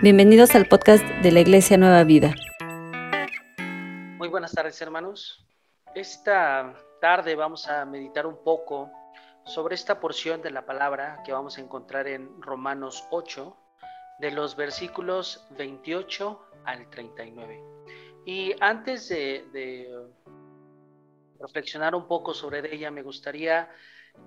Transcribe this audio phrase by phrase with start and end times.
[0.00, 2.32] Bienvenidos al podcast de la Iglesia Nueva Vida.
[4.16, 5.44] Muy buenas tardes hermanos.
[5.92, 8.92] Esta tarde vamos a meditar un poco
[9.44, 13.56] sobre esta porción de la palabra que vamos a encontrar en Romanos 8,
[14.20, 17.60] de los versículos 28 al 39.
[18.24, 19.90] Y antes de,
[21.40, 23.68] reflexionar un poco sobre ella, me gustaría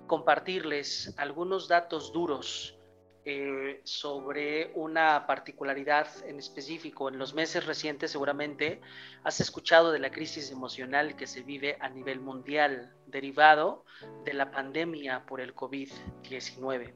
[0.06, 2.78] compartirles algunos datos duros
[3.24, 7.08] eh, sobre una particularidad en específico.
[7.08, 8.80] En los meses recientes seguramente
[9.22, 13.84] has escuchado de la crisis emocional que se vive a nivel mundial derivado
[14.24, 16.94] de la pandemia por el COVID-19.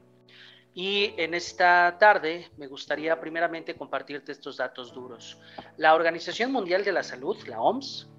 [0.73, 5.39] Y en esta tarde me gustaría primeramente compartirte estos datos duros.
[5.77, 8.09] La Organización Mundial de la Salud, la OMS,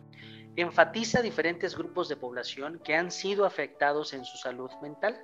[0.56, 5.22] enfatiza diferentes grupos de población que han sido afectados en su salud mental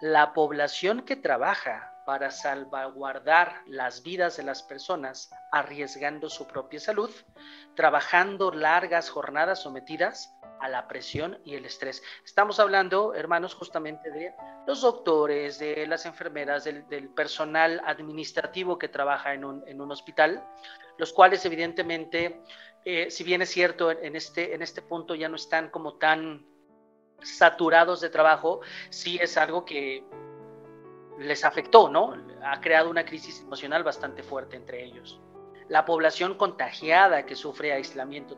[0.00, 7.10] la población que trabaja para salvaguardar las vidas de las personas, arriesgando su propia salud,
[7.76, 12.02] trabajando largas jornadas sometidas a la presión y el estrés.
[12.24, 14.34] Estamos hablando, hermanos, justamente de
[14.66, 20.44] los doctores, de las enfermeras, del, personal administrativo que trabaja en un, hospital,
[20.98, 22.42] los cuales evidentemente,
[22.84, 26.49] eh, si bien es cierto, en este, en este punto ya no están como tan
[27.22, 30.04] saturados de trabajo, sí es algo que
[31.18, 32.14] les afectó, ¿no?
[32.42, 35.20] Ha creado una crisis emocional bastante fuerte entre ellos.
[35.68, 38.36] La población contagiada que sufre aislamiento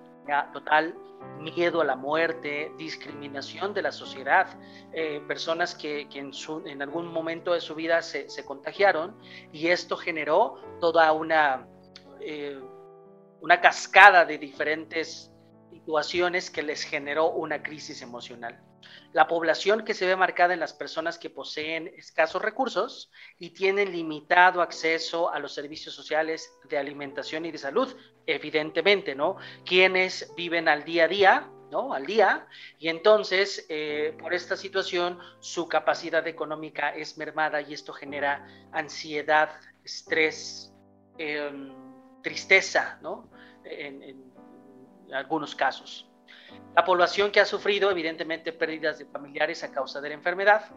[0.52, 0.94] total,
[1.38, 4.46] miedo a la muerte, discriminación de la sociedad,
[4.92, 9.16] eh, personas que, en, algún momento de su vida se, contagiaron
[9.52, 11.66] y esto generó toda una,
[12.20, 12.60] eh,
[13.40, 15.32] una cascada de diferentes
[15.70, 18.60] situaciones que les generó una crisis emocional.
[19.12, 23.92] La población que se ve marcada en las personas que poseen escasos recursos y tienen
[23.92, 27.94] limitado acceso a los servicios sociales de alimentación y de salud,
[28.26, 29.36] evidentemente, ¿no?
[29.64, 31.92] Quienes viven al día a día, ¿no?
[31.92, 32.46] Al día,
[32.78, 39.50] y entonces, eh, por esta situación, su capacidad económica es mermada y esto genera ansiedad,
[39.84, 40.72] estrés,
[41.18, 41.72] em,
[42.22, 43.30] tristeza, ¿no?
[43.64, 44.32] en
[45.12, 46.11] algunos casos.
[46.74, 50.70] La población que ha sufrido evidentemente pérdidas de familiares a causa de la enfermedad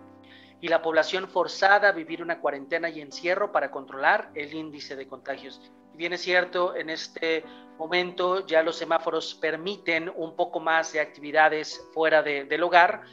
[0.62, 5.08] y la población forzada a vivir una cuarentena y encierro para controlar el índice de
[5.08, 5.62] contagios.
[5.94, 7.46] bien es cierto, en este
[7.78, 13.04] momento ya los semáforos permiten un poco más de actividades fuera del hogar.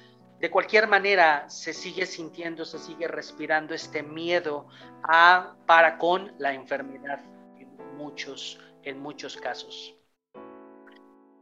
[0.41, 4.67] De cualquier manera, se sigue sintiendo, se sigue respirando este miedo
[5.05, 7.21] a, para con la enfermedad
[7.59, 9.95] en muchos, en muchos casos.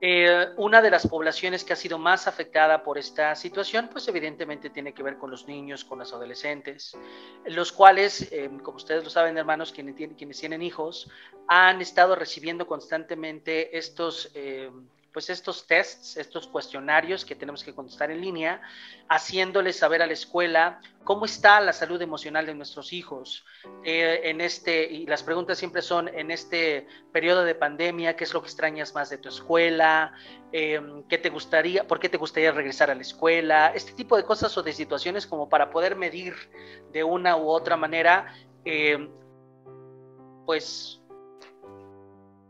[0.02, 4.70] Eh, una de las poblaciones que ha sido más afectada por esta situación, pues evidentemente
[4.70, 6.96] tiene que ver con los niños, con los adolescentes,
[7.44, 11.10] los cuales, eh, como ustedes lo saben, hermanos, quienes tienen, quienes tienen hijos,
[11.48, 14.70] han estado recibiendo constantemente estos eh,
[15.12, 18.60] pues estos tests, estos cuestionarios que tenemos que contestar en línea,
[19.08, 23.44] haciéndoles saber a la escuela cómo está la salud emocional de nuestros hijos.
[23.84, 28.32] Eh, en este, y las preguntas siempre son, en este periodo de pandemia, ¿qué es
[28.32, 30.12] lo que extrañas más de tu escuela?
[30.52, 33.72] Em, ¿Qué te gustaría, por qué te gustaría regresar a la escuela?
[33.74, 36.34] Este tipo de cosas o de situaciones como para poder medir
[36.92, 38.34] de una u otra manera,
[38.64, 39.10] em,
[40.46, 40.99] pues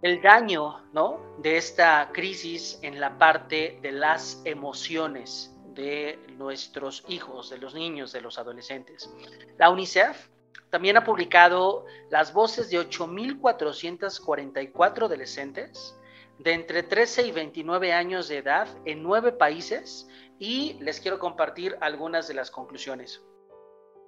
[0.03, 1.21] el daño ¿no?
[1.39, 8.13] de esta crisis en la parte de las emociones de nuestros hijos, de los niños,
[8.13, 9.13] de los adolescentes.
[9.59, 10.29] La UNICEF
[10.71, 15.97] también ha publicado las voces de 8.444 adolescentes
[16.39, 20.09] de entre 13 y 29 años de edad en nueve países
[20.39, 23.23] y les quiero compartir algunas de las conclusiones.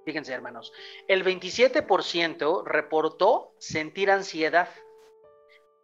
[0.06, 0.72] Fíjense, hermanos,
[1.06, 4.70] el 27% reportó sentir ansiedad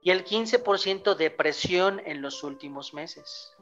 [0.09, 3.55] y el 15% depresión en los últimos meses.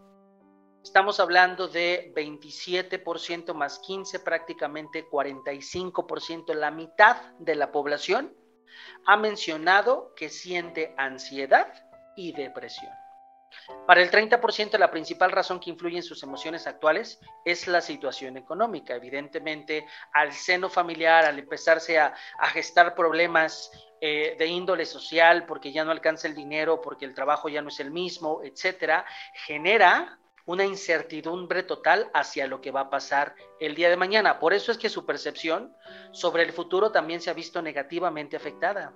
[0.80, 8.32] Estamos hablando de 27% más 15, prácticamente 45%, la mitad de la población
[9.06, 11.66] ha mencionado que siente ansiedad
[12.16, 12.92] y depresión.
[13.86, 18.36] Para el 30% la principal razón que influye en sus emociones actuales es la situación
[18.36, 18.94] económica.
[18.94, 22.14] Evidentemente, al seno familiar, al empezarse a,
[22.52, 23.70] gestar problemas
[24.00, 27.68] eh, de índole social, porque ya no alcanza el dinero, porque el trabajo ya no
[27.68, 29.04] es el mismo, etcétera,
[29.46, 34.38] genera una incertidumbre total hacia lo que va a pasar el día de mañana.
[34.38, 35.74] Por eso es que su percepción
[36.12, 38.94] sobre el futuro también se ha visto negativamente afectada,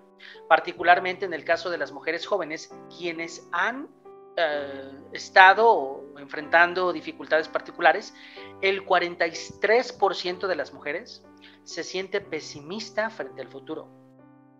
[0.48, 3.88] particularmente en el caso de las mujeres jóvenes, quienes han
[4.36, 8.14] eh, estado enfrentando dificultades particulares,
[8.60, 11.24] el 43% de las mujeres
[11.64, 13.88] se siente pesimista frente al futuro.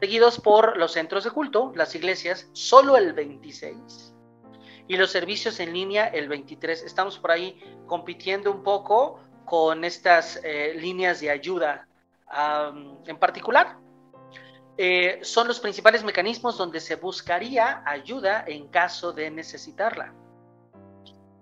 [0.00, 4.14] seguidos por los centros de culto, las iglesias, solo el 26,
[4.88, 6.82] y los servicios en línea el 23.
[6.82, 11.86] Estamos por ahí compitiendo un poco con estas eh, líneas de ayuda
[13.06, 13.76] en particular.
[14.78, 20.14] Eh, son los principales mecanismos donde se buscaría ayuda en caso de necesitarla.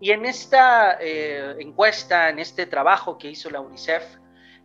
[0.00, 4.04] Y en esta eh, encuesta, en este trabajo que hizo la UNICEF,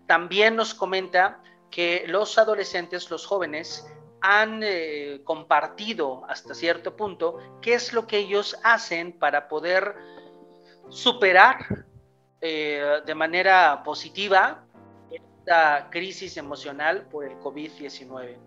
[0.08, 1.42] también nos comenta
[1.72, 3.88] que los adolescentes, los jóvenes,
[4.22, 9.96] han eh, compartido hasta cierto punto qué es lo que ellos hacen para poder
[10.90, 11.86] superar
[12.40, 14.66] eh, de manera positiva
[15.12, 18.38] esta crisis emocional por el COVID-19.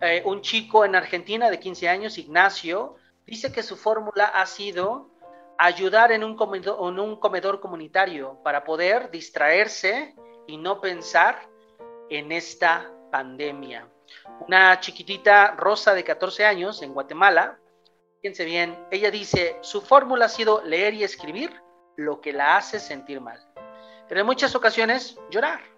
[0.00, 2.94] Eh, un chico en Argentina de 15 años, Ignacio,
[3.26, 5.10] dice que su fórmula ha sido
[5.58, 10.14] ayudar en un, en un comedor comunitario para poder distraerse
[10.46, 11.48] y no pensar
[12.10, 13.88] en esta pandemia.
[14.46, 17.58] Una chiquitita rosa de 14 años en Guatemala,
[18.20, 21.60] fíjense bien, ella dice, su fórmula ha sido leer y escribir
[21.96, 23.40] lo que la hace sentir mal.
[24.08, 25.75] Pero en muchas ocasiones llorar.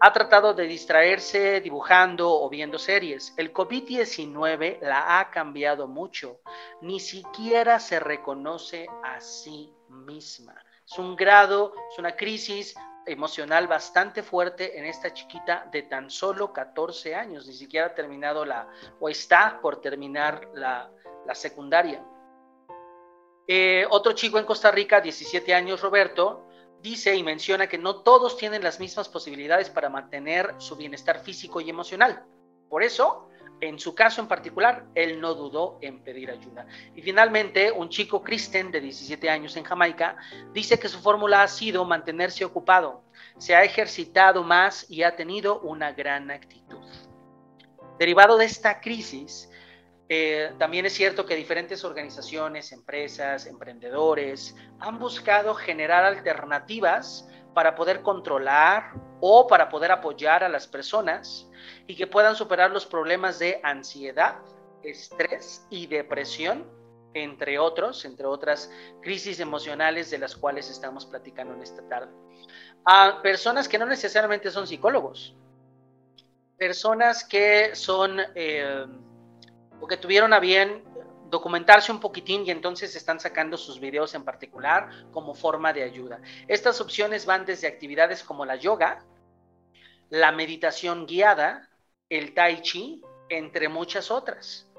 [0.00, 3.32] Ha tratado de distraerse dibujando o viendo series.
[3.36, 6.40] El COVID-19 la ha cambiado mucho.
[6.82, 10.54] Ni siquiera se reconoce a sí misma.
[10.86, 12.74] Es un grado, es una crisis
[13.06, 18.44] emocional bastante fuerte en esta chiquita de tan solo 14 años, ni siquiera ha terminado
[18.44, 18.68] la,
[19.00, 20.90] o está por terminar la,
[21.34, 22.04] secundaria.
[23.46, 26.46] Eh, otro chico en Costa Rica, 17 años, Roberto,
[26.84, 31.62] dice y menciona que no todos tienen las mismas posibilidades para mantener su bienestar físico
[31.62, 32.22] y emocional.
[32.68, 33.30] Por eso,
[33.62, 36.66] en su caso en particular, él no dudó en pedir ayuda.
[36.94, 40.18] Y finalmente, un chico Kristen de 17 años en Jamaica
[40.52, 43.02] dice que su fórmula ha sido mantenerse ocupado,
[43.38, 46.84] se ha ejercitado más y ha tenido una gran actitud.
[47.98, 49.48] Derivado de esta crisis,
[50.08, 58.02] eh, también es cierto que diferentes organizaciones, empresas, emprendedores han buscado generar alternativas para poder
[58.02, 61.48] controlar o para poder apoyar a las personas
[61.86, 64.36] y que puedan superar los problemas de ansiedad,
[64.82, 66.68] estrés y depresión,
[67.14, 68.70] entre otros, entre otras
[69.00, 72.12] crisis emocionales de las cuales estamos platicando en esta tarde.
[72.84, 75.34] A personas que no necesariamente son psicólogos,
[76.58, 78.84] personas que son eh,
[79.84, 80.82] o que tuvieron a bien
[81.28, 86.22] documentarse un poquitín y entonces están sacando sus videos en particular como forma de ayuda.
[86.48, 89.04] Estas opciones van desde actividades como la yoga,
[90.08, 91.68] la meditación guiada,
[92.08, 94.70] el tai chi, entre muchas otras.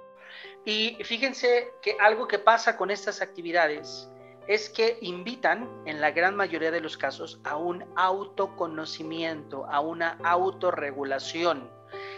[0.66, 4.10] Y fíjense que algo que pasa con estas actividades
[4.48, 10.18] es que invitan, en la gran mayoría de los casos, a un autoconocimiento, a una
[10.24, 11.70] autorregulación,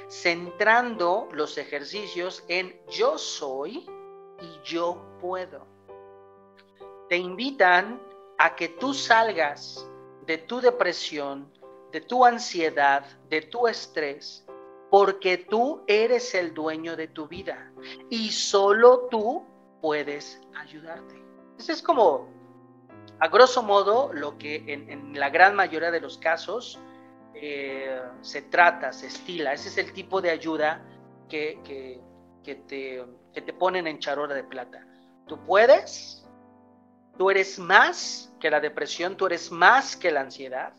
[0.09, 3.85] centrando los ejercicios en yo soy
[4.41, 5.65] y yo puedo.
[7.09, 8.01] Te invitan
[8.37, 9.89] a que tú salgas
[10.25, 11.51] de tu depresión,
[11.91, 14.45] de tu ansiedad, de tu estrés,
[14.89, 17.71] porque tú eres el dueño de tu vida
[18.09, 19.45] y solo tú
[19.81, 21.21] puedes ayudarte.
[21.57, 22.29] Eso es como,
[23.19, 26.79] a grosso modo, lo que en, la gran mayoría de los casos
[27.34, 29.53] eh, se trata, se estila.
[29.53, 30.84] Ese es el tipo de ayuda
[31.29, 34.86] que, que, te, que te ponen en charola de plata.
[35.27, 36.27] Tú puedes
[37.17, 40.74] Tú eres más que la depresión, tú eres más que la ansiedad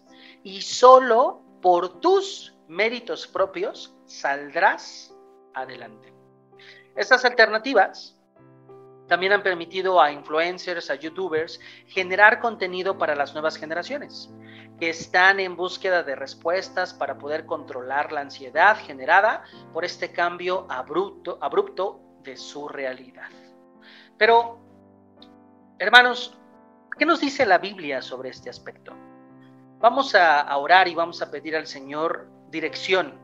[0.45, 5.13] y solo por tus méritos propios saldrás
[5.55, 6.13] adelante.
[6.95, 8.17] Estas alternativas
[9.09, 14.31] también han permitido a influencers, a youtubers, generar contenido para las nuevas generaciones,
[14.79, 19.43] que están en búsqueda de respuestas para poder controlar la ansiedad generada
[19.73, 23.31] por este cambio abrupto, abrupto de su realidad.
[24.17, 24.59] Pero,
[25.79, 26.39] hermanos,
[26.99, 28.95] ¿qué nos dice la Biblia sobre este aspecto?
[29.81, 33.15] Vamos a, orar y vamos a pedir al Señor dirección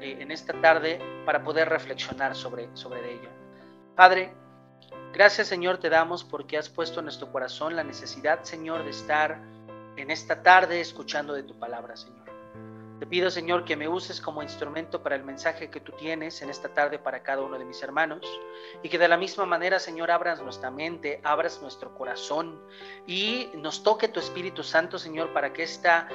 [0.00, 3.28] eh, en esta tarde para poder reflexionar sobre, sobre ello.
[3.94, 4.34] Padre,
[5.14, 9.40] Gracias Señor te damos porque has puesto en nuestro corazón la necesidad, Señor, de estar
[9.96, 12.24] en esta tarde escuchando de tu palabra, Señor.
[12.98, 16.48] Te pido, Señor, que me uses como instrumento para el mensaje que tú tienes en
[16.48, 18.20] esta tarde para cada uno de mis hermanos
[18.82, 22.60] y que de la misma manera, Señor, abras nuestra mente, abras nuestro corazón
[23.06, 26.08] y nos toque tu Espíritu Santo, Señor, para que esta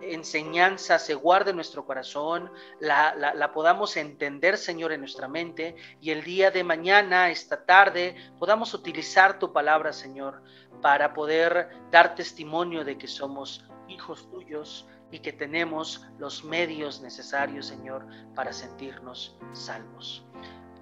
[0.00, 2.50] enseñanza se guarde en nuestro corazón,
[2.80, 8.74] la, podamos entender, Señor, en nuestra mente y el día de mañana, esta tarde, podamos
[8.74, 10.42] utilizar tu palabra, Señor,
[10.86, 17.66] para poder dar testimonio de que somos hijos tuyos y que tenemos los medios necesarios,
[17.66, 20.24] Señor, para sentirnos salvos.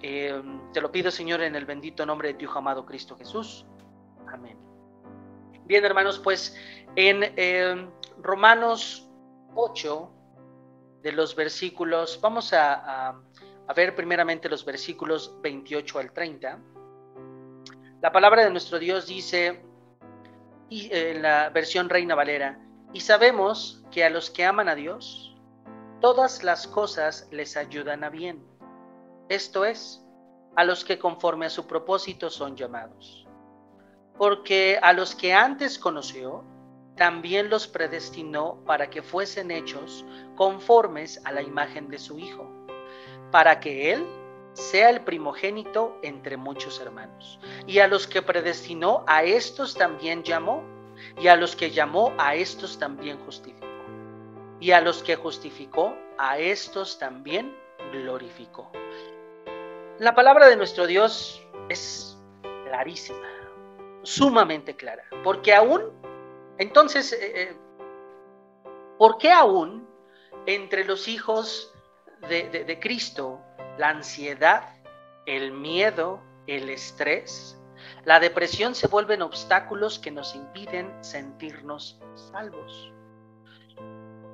[0.03, 0.39] Eh,
[0.73, 3.65] te lo pido, Señor, en el bendito nombre de tu amado Cristo Jesús.
[4.31, 4.59] Amén.
[5.65, 6.55] Bien, hermanos, pues
[6.95, 7.89] en eh,
[8.21, 9.09] Romanos
[9.55, 10.11] 8
[11.01, 13.19] de los versículos, vamos a,
[13.75, 16.59] ver primeramente los versículos 28 al 30.
[18.03, 19.65] La palabra de nuestro Dios dice,
[20.69, 22.59] y, en la versión Reina Valera,
[22.93, 25.35] y sabemos que a los que aman a Dios,
[26.01, 28.45] todas las cosas les ayudan a bien.
[29.29, 30.01] Esto es,
[30.55, 33.27] a los que conforme a su propósito son llamados.
[34.17, 36.43] Porque a los que antes conoció,
[36.95, 40.05] también los predestinó para que fuesen hechos
[40.35, 42.49] conformes a la imagen de su Hijo,
[43.31, 44.05] para que Él
[44.55, 47.39] sea el primogénito entre muchos hermanos.
[47.67, 50.63] Y a los que predestinó, a estos también llamó,
[51.19, 53.67] y a los que llamó, a estos también justificó.
[54.59, 57.55] Y a los que justificó, a estos también
[57.91, 58.71] glorificó.
[59.99, 62.17] La palabra de nuestro Dios es
[62.65, 63.27] clarísima,
[64.03, 65.93] sumamente clara, porque aún
[66.57, 67.57] entonces, eh, eh,
[68.97, 69.87] ¿por qué aún
[70.45, 71.73] entre los hijos
[72.29, 73.39] de, Cristo
[73.77, 74.69] la ansiedad,
[75.25, 77.59] el miedo, el estrés,
[78.03, 81.99] la depresión se vuelven obstáculos que nos impiden sentirnos
[82.31, 82.93] salvos?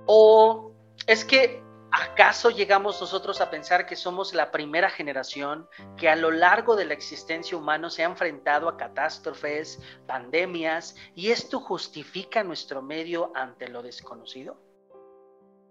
[0.06, 0.72] ¿O
[1.08, 5.68] es que ¿Acaso llegamos nosotros a pensar que somos la primera generación
[5.98, 11.32] que a lo largo de la existencia humana se ha enfrentado a catástrofes, pandemias, y
[11.32, 14.56] esto justifica nuestro medio ante lo desconocido?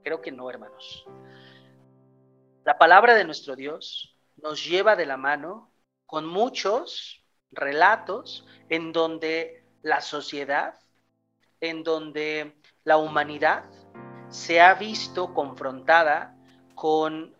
[0.05, 1.07] Creo que no, hermanos.
[2.71, 5.73] La palabra de nuestro Dios nos lleva de la mano
[6.07, 10.79] con muchos relatos en donde la sociedad,
[11.61, 13.65] en donde la humanidad
[14.29, 16.37] se ha visto confrontada
[16.77, 17.35] con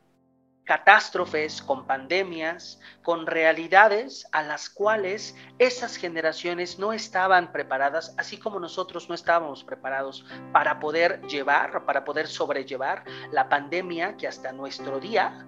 [0.65, 8.61] catástrofes, con pandemias, con realidades a las cuales esas generaciones no estaban preparadas, así como
[8.61, 15.01] nosotros no estábamos preparados para poder llevar, para poder sobrellevar la pandemia que hasta nuestro
[15.01, 15.47] día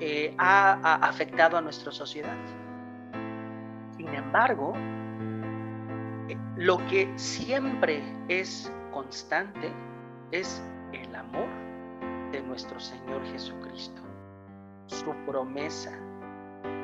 [0.00, 2.36] eh, ha afectado a nuestra sociedad.
[3.96, 4.74] Sin embargo,
[6.28, 9.72] eh, lo que siempre es constante
[10.30, 10.62] es
[10.92, 11.48] el amor
[12.30, 14.02] de nuestro Señor Jesucristo,
[14.88, 15.96] su promesa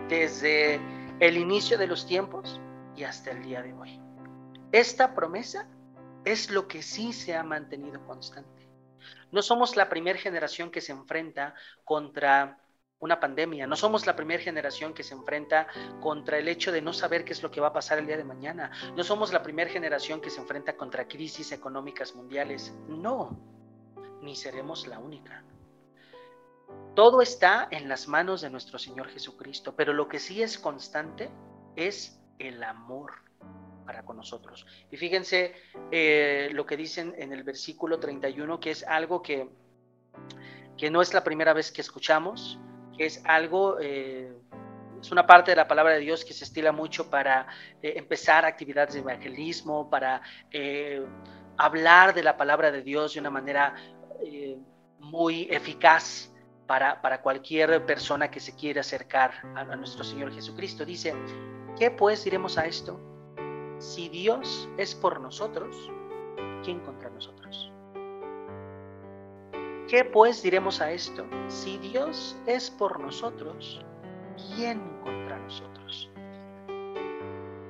[0.09, 0.81] desde
[1.21, 2.61] el inicio de los tiempos
[2.97, 4.01] y hasta el día de hoy.
[4.73, 5.69] Esta promesa
[6.25, 8.69] es lo que sí se ha mantenido constante.
[9.33, 12.59] No somos la primera generación que se enfrenta contra
[13.01, 13.67] una pandemia.
[13.67, 15.67] No somos la primera generación que se enfrenta
[16.01, 18.17] contra el hecho de no saber qué es lo que va a pasar el día
[18.17, 18.71] de mañana.
[18.97, 22.75] No somos la primera generación que se enfrenta contra crisis económicas mundiales.
[22.89, 23.39] No,
[24.23, 25.45] ni seremos la única.
[26.95, 31.29] Todo está en las manos de nuestro Señor Jesucristo, pero lo que sí es constante
[31.75, 33.13] es el amor
[33.85, 34.65] para con nosotros.
[34.91, 35.55] Y fíjense
[35.91, 39.49] eh, lo que dicen en el versículo 31, que es algo que,
[40.77, 42.59] que no es la primera vez que escuchamos,
[42.97, 44.33] que es algo, eh,
[45.01, 47.47] es una parte de la palabra de Dios que se estila mucho para
[47.83, 50.23] eh, empezar actividades de evangelismo, para
[51.57, 53.75] hablar de la palabra de Dios de una manera
[54.99, 56.34] muy eficaz
[56.67, 60.85] para, para, cualquier persona que se quiera acercar a, a nuestro Señor Jesucristo.
[60.85, 61.15] Dice,
[61.79, 63.01] ¿qué pues diremos a esto?
[63.79, 65.91] si Dios es por nosotros,
[66.65, 67.71] ¿quién contra nosotros?
[69.89, 71.27] ¿Qué pues diremos a esto?
[71.49, 73.85] Si Dios es por nosotros,
[74.57, 76.11] ¿quién contra nosotros?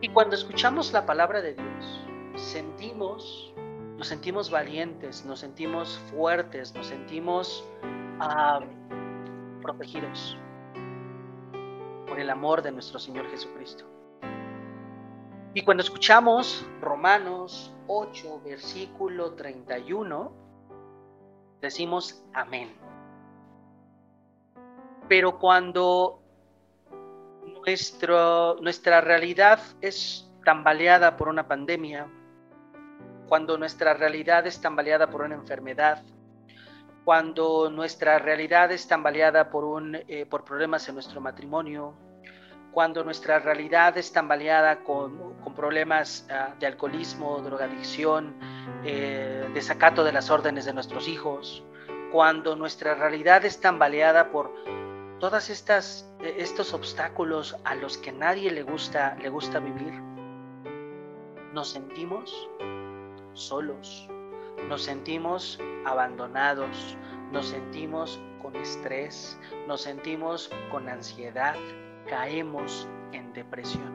[0.00, 3.52] Y cuando escuchamos la palabra de Dios, sentimos,
[3.96, 7.64] nos sentimos valientes, nos sentimos fuertes, nos sentimos
[8.20, 8.60] ah,
[9.64, 10.36] protegidos
[12.06, 13.86] por el amor de nuestro Señor Jesucristo.
[15.54, 20.32] Y cuando escuchamos Romanos 8, versículo 31,
[21.62, 22.76] decimos amén.
[25.08, 26.20] Pero cuando
[27.64, 32.06] nuestro, nuestra realidad es tambaleada por una pandemia,
[33.28, 36.02] cuando nuestra realidad es tambaleada por una enfermedad,
[37.04, 41.94] cuando nuestra realidad es tambaleada por, un, eh, por problemas en nuestro matrimonio,
[42.72, 48.34] cuando nuestra realidad es tambaleada con, con problemas uh, de alcoholismo, drogadicción,
[48.84, 51.62] eh, desacato de las órdenes de nuestros hijos,
[52.10, 54.52] cuando nuestra realidad es tambaleada por
[55.20, 59.92] todas estas eh, estos obstáculos a los que nadie le gusta le gusta vivir,
[61.52, 62.50] nos sentimos
[63.34, 64.08] solos,
[64.68, 66.96] nos sentimos abandonados,
[67.32, 71.54] nos sentimos con estrés, nos sentimos con ansiedad,
[72.06, 73.92] caemos en depresión.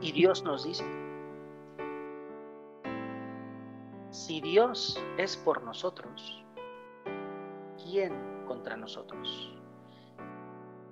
[0.00, 0.84] Y Dios nos dice,
[4.10, 6.44] si Dios es por nosotros,
[7.82, 8.12] ¿quién
[8.46, 9.56] contra nosotros?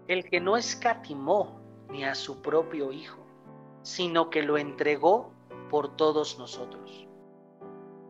[0.09, 3.25] El que no escatimó ni a su propio Hijo,
[3.83, 5.33] sino que lo entregó
[5.71, 7.07] por todos nosotros.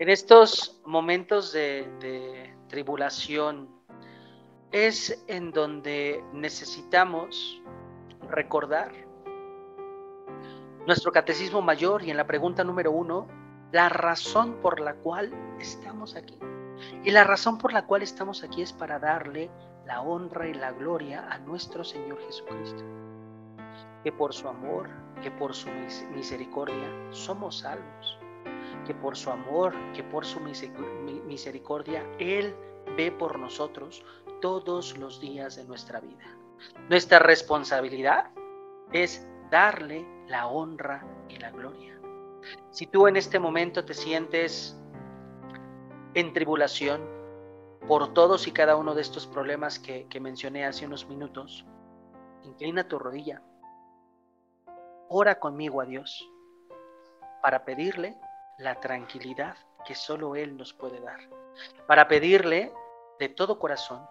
[0.00, 3.68] En estos momentos de, tribulación
[4.72, 7.60] es en donde necesitamos
[8.30, 8.92] recordar
[10.86, 13.26] nuestro catecismo mayor y en la pregunta número uno,
[13.72, 16.38] la razón por la cual estamos aquí.
[17.04, 19.50] Y la razón por la cual estamos aquí es para darle
[19.84, 22.82] la honra y la gloria a nuestro Señor Jesucristo.
[24.02, 24.88] Que por su amor,
[25.22, 25.68] que por su
[26.14, 28.19] misericordia somos salvos.
[28.86, 32.54] Que por su amor, que por su misericordia, Él
[32.96, 34.04] ve por nosotros
[34.40, 36.36] todos los días de nuestra vida.
[36.88, 38.30] Nuestra responsabilidad
[38.92, 41.98] es darle la honra y la gloria.
[42.70, 44.76] Si tú en este momento te sientes
[46.14, 47.00] en tribulación
[47.86, 51.64] por todos y cada uno de estos problemas que, que mencioné hace unos minutos,
[52.44, 53.42] inclina tu rodilla,
[55.08, 56.28] ora conmigo a Dios
[57.42, 58.16] para pedirle
[58.60, 61.18] la tranquilidad que solo Él nos puede dar,
[61.86, 62.72] para pedirle
[63.18, 64.06] de todo corazón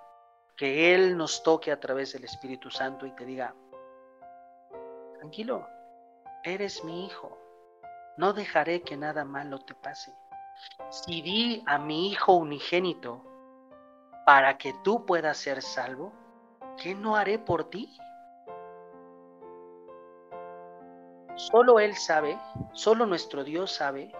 [0.58, 3.56] que Él nos toque a través del Espíritu Santo y te diga,
[5.18, 5.66] tranquilo,
[6.44, 7.38] eres mi hijo,
[8.18, 10.12] no dejaré que nada malo te pase.
[10.90, 13.24] Si di a mi hijo unigénito
[14.26, 16.12] para que tú puedas ser salvo,
[16.76, 17.96] ¿qué no haré por ti?
[21.36, 22.38] Solo Él sabe,
[22.74, 24.12] solo nuestro Dios sabe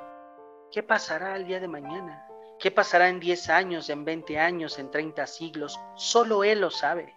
[0.72, 2.26] qué pasará el día de mañana.
[2.60, 5.80] ¿Qué pasará en 10 años, en 20 años, en 30 siglos?
[5.96, 7.16] Solo Él lo sabe.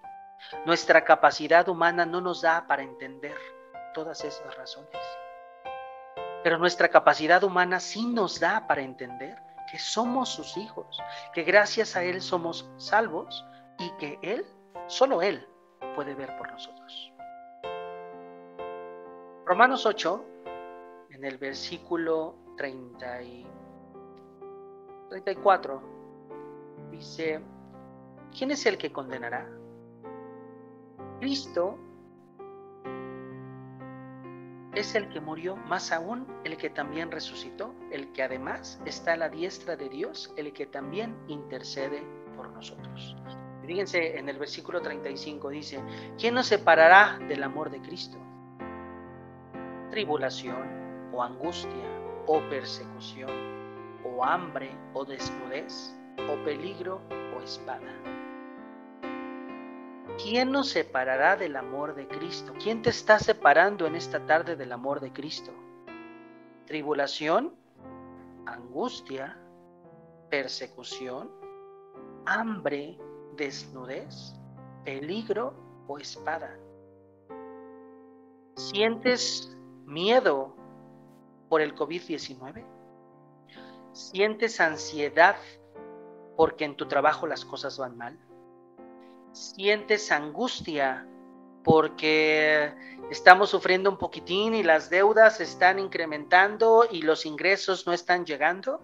[0.65, 3.37] Nuestra capacidad humana no nos da para entender
[3.93, 4.91] todas esas razones.
[6.45, 9.37] Pero nuestra capacidad humana sí nos da para entender
[9.71, 13.45] que somos sus hijos, que gracias a Él somos salvos
[13.79, 14.47] y que Él,
[14.87, 15.49] solo Él,
[15.97, 17.13] puede ver por nosotros.
[19.45, 20.25] Romanos 8,
[21.11, 23.47] en el versículo 30 y
[25.11, 25.83] 34
[26.91, 27.41] dice,
[28.37, 29.49] ¿quién es el que condenará?
[31.21, 31.79] Cristo
[34.75, 39.17] es el que murió, más aún el que también resucitó, el que además está a
[39.17, 42.03] la diestra de Dios, el que también intercede
[42.37, 43.17] por nosotros.
[43.67, 45.81] Fíjense en el versículo 35 dice,
[46.19, 48.19] ¿quién nos separará del amor de Cristo?
[49.91, 53.31] Tribulación o angustia o persecución
[54.05, 57.01] o hambre o desnudez, o peligro
[57.37, 57.93] o espada.
[60.23, 62.53] ¿Quién nos separará del amor de Cristo?
[62.63, 65.53] ¿Quién te está separando en esta tarde del amor de Cristo?
[66.67, 67.63] ¿Tribulación?
[68.47, 69.39] angustia,
[70.31, 71.31] persecución,
[72.27, 72.99] hambre,
[73.37, 74.35] desnudez,
[74.85, 75.55] peligro
[75.87, 76.59] o espada.
[78.57, 80.55] ¿Sientes miedo
[81.53, 82.65] por el COVID-19?
[83.93, 85.37] ¿Sientes ansiedad
[86.35, 88.19] porque en tu trabajo las cosas van mal?
[89.33, 91.07] ¿Sientes angustia
[91.63, 92.73] porque
[93.11, 98.81] estamos sufriendo un poquitín y las deudas están incrementando y los ingresos no están llegando?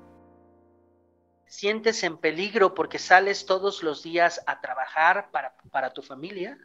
[1.46, 6.59] ¿Sientes en peligro porque sales todos los días a trabajar para, tu familia?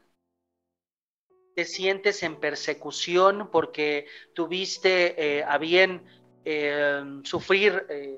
[1.56, 6.04] ¿Te sientes en persecución porque tuviste eh, a bien
[6.46, 8.18] eh, sufrir eh,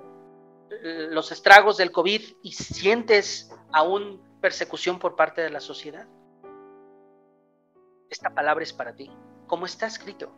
[1.10, 6.08] los estragos del COVID y sientes aún persecución por parte de la sociedad?
[8.10, 9.12] Esta palabra es para ti,
[9.48, 10.32] como está escrito.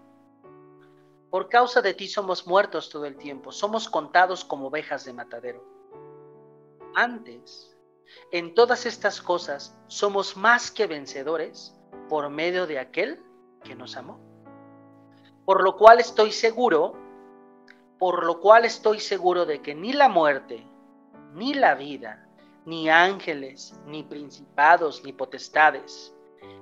[1.29, 5.63] Por causa de ti somos muertos todo el tiempo, somos contados como ovejas de matadero
[6.95, 7.77] antes.
[8.31, 11.76] En todas estas cosas somos más que vencedores
[12.07, 13.23] por medio de aquel
[13.63, 14.19] que nos amó.
[15.45, 16.93] Por lo cual estoy seguro,
[17.97, 20.65] por lo cual estoy seguro de que ni la muerte,
[21.33, 22.27] ni la vida,
[22.65, 26.13] ni ángeles, ni principados, ni potestades,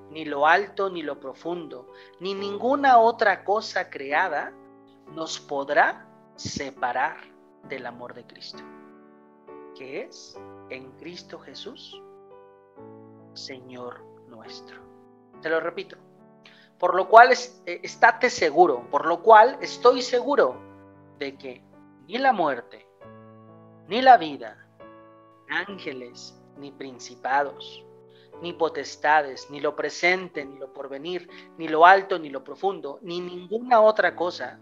[0.10, 4.54] ni lo alto, ni lo profundo, ni ninguna otra cosa creada
[5.14, 7.18] nos podrá separar
[7.64, 8.64] del amor de Cristo
[9.76, 12.02] que es en Cristo Jesús,
[13.34, 14.85] Señor nuestro.
[15.42, 15.98] Te lo repito.
[16.78, 20.60] Por lo cual eh, estate seguro, por lo cual estoy seguro
[21.18, 21.64] de que
[22.08, 22.86] ni la muerte,
[23.88, 24.68] ni la vida,
[25.50, 27.86] ángeles, ni principados,
[28.42, 33.22] ni potestades, ni lo presente, ni lo porvenir, ni lo alto, ni lo profundo, ni
[33.22, 34.60] ninguna otra cosa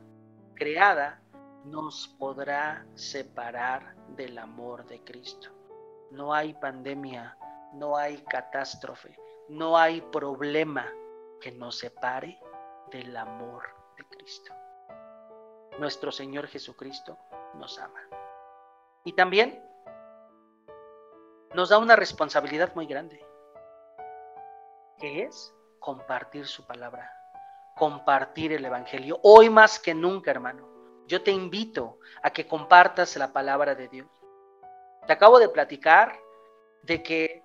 [0.55, 1.21] creada
[1.65, 5.49] nos podrá separar del amor de Cristo.
[6.11, 7.37] No hay pandemia,
[7.73, 9.17] no hay catástrofe,
[9.49, 10.91] no hay problema
[11.39, 12.39] que nos separe
[12.91, 13.63] del amor
[13.97, 14.53] de Cristo.
[15.79, 17.17] Nuestro Señor Jesucristo
[17.55, 18.01] nos ama.
[19.03, 19.61] Y también
[21.53, 23.23] nos da una responsabilidad muy grande,
[24.97, 27.11] que es compartir su palabra,
[27.75, 29.19] compartir el Evangelio.
[29.23, 30.67] Hoy más que nunca, hermano,
[31.07, 34.07] yo te invito a que compartas la palabra de Dios.
[35.05, 36.17] Te acabo de platicar
[36.83, 37.42] de que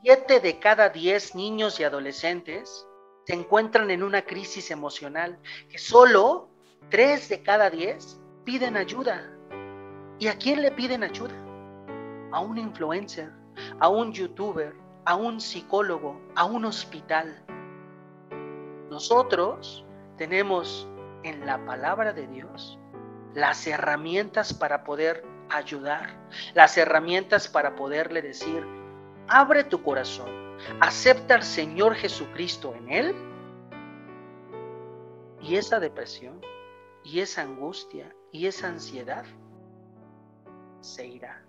[0.00, 2.86] siete de cada diez niños y adolescentes
[3.24, 6.48] se encuentran en una crisis emocional, que solo
[6.88, 9.28] tres de cada diez piden ayuda.
[10.20, 11.34] ¿Y a quién le piden ayuda?
[12.30, 13.32] A un influencer,
[13.80, 14.72] a un youtuber,
[15.04, 17.44] a un psicólogo, a un hospital.
[18.90, 19.84] Nosotros
[20.16, 20.88] tenemos
[21.24, 22.78] en la palabra de Dios
[23.34, 26.16] las herramientas para poder ayudar,
[26.54, 28.77] las herramientas para poderle decir,
[29.28, 30.28] abre tu corazón,
[30.80, 33.14] acepta al Señor Jesucristo en él
[35.40, 36.40] y esa depresión
[37.04, 39.24] y esa angustia y esa ansiedad
[40.80, 41.44] se irá.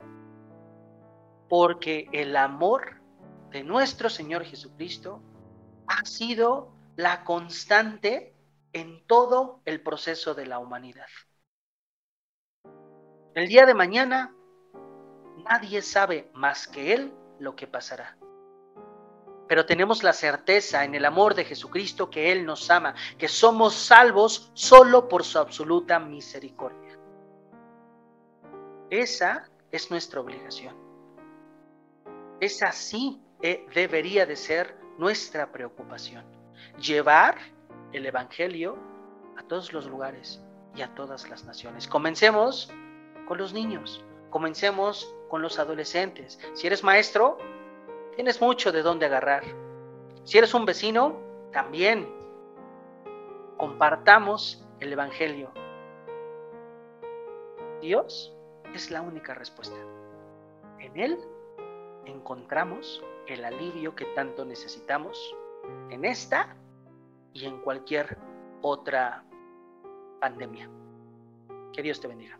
[1.48, 3.02] Porque el amor
[3.52, 5.22] de nuestro Señor Jesucristo
[5.88, 8.36] ha sido la constante
[8.74, 11.08] en todo el proceso de la humanidad.
[13.34, 14.36] El día de mañana
[15.50, 18.18] nadie sabe más que Él lo que pasará.
[19.48, 23.74] Pero tenemos la certeza en el amor de Jesucristo que Él nos ama, que somos
[23.74, 27.00] salvos solo por su absoluta misericordia.
[28.92, 30.76] Esa es nuestra obligación.
[32.40, 36.24] Esa sí eh, debería de ser nuestra preocupación.
[36.80, 37.38] Llevar
[37.92, 38.78] el Evangelio
[39.38, 40.42] a todos los lugares
[40.76, 41.88] y a todas las naciones.
[41.88, 42.72] Comencemos
[43.28, 46.40] con los niños, comencemos con los adolescentes.
[46.54, 47.38] Si eres maestro,
[48.16, 49.44] tienes mucho de dónde agarrar.
[50.24, 51.20] Si eres un vecino,
[51.52, 52.08] también
[53.58, 55.52] compartamos el Evangelio.
[57.82, 58.34] Dios
[58.74, 59.78] es la única respuesta.
[60.80, 61.18] En Él
[62.06, 65.36] encontramos el alivio que tanto necesitamos
[65.90, 66.56] en esta
[67.34, 68.18] y en cualquier
[68.62, 69.24] otra
[70.20, 70.70] pandemia.
[71.74, 72.40] Que Dios te bendiga.